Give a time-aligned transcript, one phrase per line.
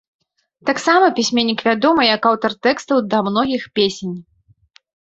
[0.69, 4.17] Таксама пісьменнік вядомы як аўтар тэкстаў да многіх песень.